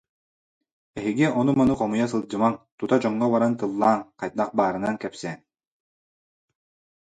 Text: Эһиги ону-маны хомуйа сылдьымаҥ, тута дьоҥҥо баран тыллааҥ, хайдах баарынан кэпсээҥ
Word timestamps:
Эһиги 0.99 1.27
ону-маны 1.39 1.73
хомуйа 1.79 2.05
сылдьымаҥ, 2.11 2.53
тута 2.77 2.95
дьоҥҥо 3.03 3.25
баран 3.33 3.53
тыллааҥ, 3.59 3.99
хайдах 4.19 4.49
баарынан 4.57 4.95
кэпсээҥ 5.01 5.37